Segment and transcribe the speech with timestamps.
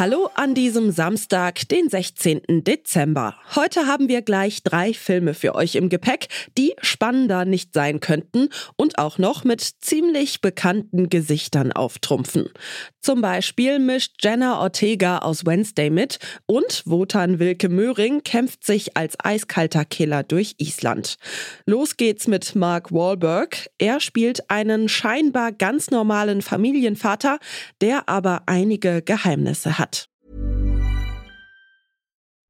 [0.00, 2.64] Hallo an diesem Samstag, den 16.
[2.64, 3.34] Dezember.
[3.54, 8.48] Heute haben wir gleich drei Filme für euch im Gepäck, die spannender nicht sein könnten
[8.76, 12.48] und auch noch mit ziemlich bekannten Gesichtern auftrumpfen.
[13.02, 19.16] Zum Beispiel mischt Jenna Ortega aus Wednesday mit und Wotan Wilke Möhring kämpft sich als
[19.22, 21.16] eiskalter Killer durch Island.
[21.66, 23.68] Los geht's mit Mark Wahlberg.
[23.76, 27.38] Er spielt einen scheinbar ganz normalen Familienvater,
[27.82, 29.89] der aber einige Geheimnisse hat.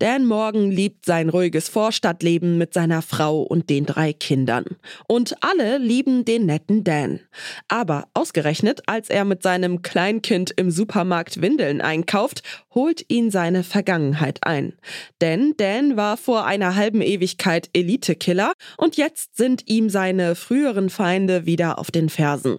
[0.00, 4.64] Dan Morgan liebt sein ruhiges Vorstadtleben mit seiner Frau und den drei Kindern.
[5.08, 7.18] Und alle lieben den netten Dan.
[7.66, 14.38] Aber ausgerechnet, als er mit seinem Kleinkind im Supermarkt Windeln einkauft, holt ihn seine Vergangenheit
[14.42, 14.74] ein.
[15.20, 21.44] Denn Dan war vor einer halben Ewigkeit Elitekiller und jetzt sind ihm seine früheren Feinde
[21.44, 22.58] wieder auf den Fersen.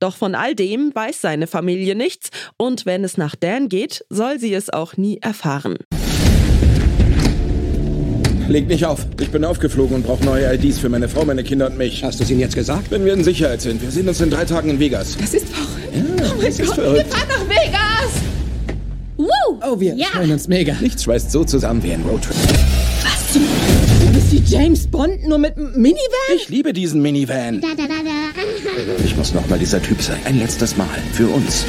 [0.00, 4.40] Doch von all dem weiß seine Familie nichts und wenn es nach Dan geht, soll
[4.40, 5.76] sie es auch nie erfahren.
[8.50, 9.06] Leg nicht auf.
[9.20, 12.02] Ich bin aufgeflogen und brauche neue IDs für meine Frau, meine Kinder und mich.
[12.02, 12.90] Hast du es ihnen jetzt gesagt?
[12.90, 13.80] Wenn wir in Sicherheit sind.
[13.80, 15.16] Wir sehen uns in drei Tagen in Vegas.
[15.20, 15.94] Das ist verrückt.
[15.94, 16.96] Ja, oh mein das ist Gott, verrückt.
[17.06, 18.10] wir fahren nach Vegas.
[19.16, 19.60] Woo!
[19.64, 20.06] Oh, wir Ja.
[20.08, 20.74] freuen uns mega.
[20.80, 22.34] Nichts schweißt so zusammen wie ein Roadtrip.
[23.04, 23.42] Was zum...
[23.42, 26.00] Du bist wie James Bond, nur mit einem Minivan?
[26.34, 27.62] Ich liebe diesen Minivan.
[29.04, 30.18] Ich muss noch mal dieser Typ sein.
[30.24, 30.88] Ein letztes Mal.
[31.12, 31.64] Für uns.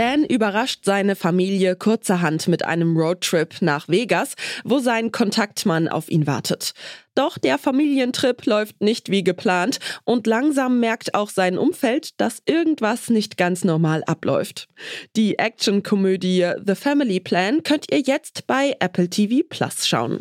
[0.00, 4.32] Dan überrascht seine Familie kurzerhand mit einem Roadtrip nach Vegas,
[4.64, 6.72] wo sein Kontaktmann auf ihn wartet.
[7.14, 13.10] Doch der Familientrip läuft nicht wie geplant und langsam merkt auch sein Umfeld, dass irgendwas
[13.10, 14.68] nicht ganz normal abläuft.
[15.16, 20.20] Die Actionkomödie The Family Plan könnt ihr jetzt bei Apple TV Plus schauen.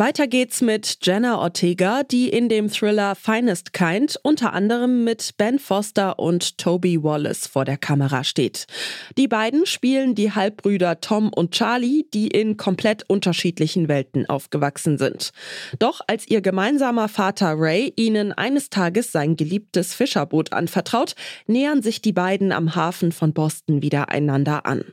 [0.00, 5.58] Weiter geht's mit Jenna Ortega, die in dem Thriller Finest Kind unter anderem mit Ben
[5.58, 8.68] Foster und Toby Wallace vor der Kamera steht.
[9.16, 15.32] Die beiden spielen die Halbbrüder Tom und Charlie, die in komplett unterschiedlichen Welten aufgewachsen sind.
[15.80, 21.16] Doch als ihr gemeinsamer Vater Ray ihnen eines Tages sein geliebtes Fischerboot anvertraut,
[21.48, 24.84] nähern sich die beiden am Hafen von Boston wieder einander an.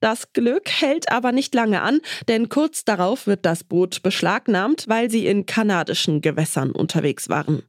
[0.00, 5.10] Das Glück hält aber nicht lange an, denn kurz darauf wird das Boot beschlagnahmt, weil
[5.10, 7.62] sie in kanadischen Gewässern unterwegs waren.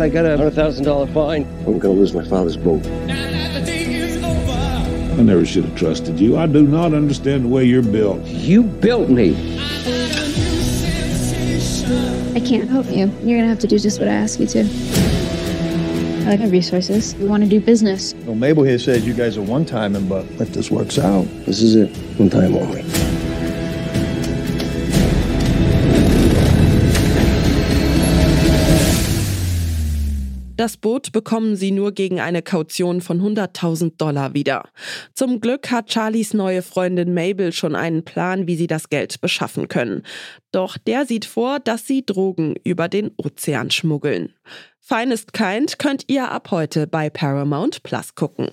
[0.00, 1.46] I got a hundred thousand dollar fine.
[1.66, 2.84] I'm gonna lose my father's boat.
[5.16, 6.36] I never should have trusted you.
[6.36, 8.20] I do not understand the way you're built.
[8.26, 9.36] You built me.
[12.34, 13.12] I can't help you.
[13.22, 14.64] You're gonna have to do just what I ask you to.
[16.24, 17.14] I like our resources.
[17.16, 18.14] We want to do business.
[18.24, 21.60] Well, Mabel here said you guys are one timing, but if this works out, This
[21.62, 21.94] is it.
[22.18, 22.82] One time only.
[30.56, 34.68] Das Boot bekommen sie nur gegen eine Kaution von 100.000 Dollar wieder.
[35.12, 39.66] Zum Glück hat Charlies neue Freundin Mabel schon einen Plan, wie sie das Geld beschaffen
[39.66, 40.04] können.
[40.52, 44.32] Doch der sieht vor, dass sie Drogen über den Ozean schmuggeln.
[44.78, 48.50] Finest Kind könnt ihr ab heute bei Paramount Plus gucken.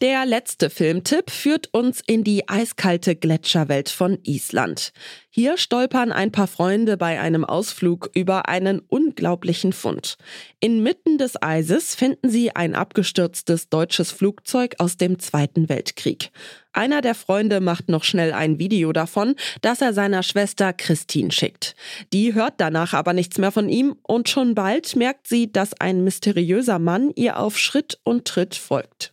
[0.00, 4.94] Der letzte Filmtipp führt uns in die eiskalte Gletscherwelt von Island.
[5.28, 10.16] Hier stolpern ein paar Freunde bei einem Ausflug über einen unglaublichen Fund.
[10.58, 16.30] Inmitten des Eises finden sie ein abgestürztes deutsches Flugzeug aus dem Zweiten Weltkrieg.
[16.72, 21.76] Einer der Freunde macht noch schnell ein Video davon, das er seiner Schwester Christine schickt.
[22.14, 26.04] Die hört danach aber nichts mehr von ihm und schon bald merkt sie, dass ein
[26.04, 29.12] mysteriöser Mann ihr auf Schritt und Tritt folgt.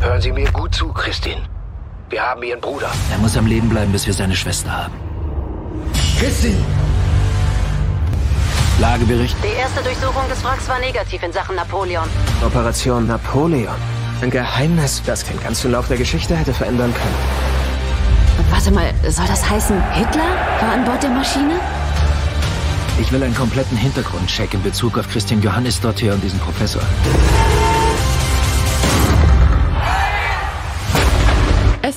[0.00, 1.42] Hören Sie mir gut zu, Christine.
[2.08, 2.90] Wir haben Ihren Bruder.
[3.10, 4.94] Er muss am Leben bleiben, bis wir seine Schwester haben.
[6.18, 6.64] Christine!
[8.78, 9.36] Lagebericht.
[9.42, 12.08] Die erste Durchsuchung des Wracks war negativ in Sachen Napoleon.
[12.46, 13.74] Operation Napoleon.
[14.22, 18.50] Ein Geheimnis, das den ganzen Lauf der Geschichte hätte verändern können.
[18.50, 20.30] Warte mal, soll das heißen, Hitler
[20.60, 21.54] war an Bord der Maschine?
[23.00, 26.82] Ich will einen kompletten Hintergrundcheck in Bezug auf Christian Johannes Dottier und diesen Professor.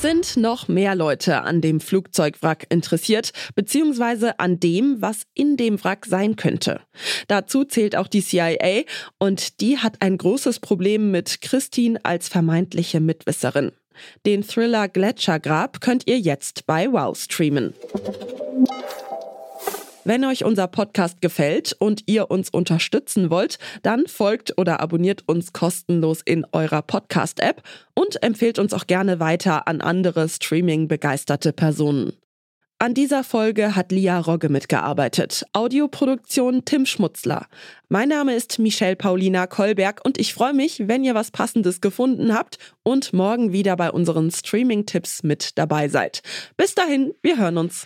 [0.01, 6.07] Sind noch mehr Leute an dem Flugzeugwrack interessiert, beziehungsweise an dem, was in dem Wrack
[6.07, 6.81] sein könnte.
[7.27, 8.81] Dazu zählt auch die CIA
[9.19, 13.74] und die hat ein großes Problem mit Christine als vermeintliche Mitwisserin.
[14.25, 17.75] Den Thriller Gletschergrab könnt ihr jetzt bei Wow streamen.
[20.03, 25.53] Wenn euch unser Podcast gefällt und ihr uns unterstützen wollt, dann folgt oder abonniert uns
[25.53, 27.62] kostenlos in eurer Podcast-App
[27.94, 32.13] und empfehlt uns auch gerne weiter an andere Streaming-begeisterte Personen.
[32.80, 35.45] An dieser Folge hat Lia Rogge mitgearbeitet.
[35.53, 37.45] Audioproduktion Tim Schmutzler.
[37.89, 42.33] Mein Name ist Michelle Paulina Kolberg und ich freue mich, wenn ihr was Passendes gefunden
[42.33, 46.24] habt und morgen wieder bei unseren Streaming-Tipps mit dabei seid.
[46.57, 47.86] Bis dahin, wir hören uns.